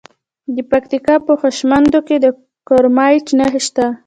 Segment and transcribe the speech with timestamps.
[0.55, 2.25] د پکتیکا په خوشامند کې د
[2.67, 3.85] کرومایټ نښې شته.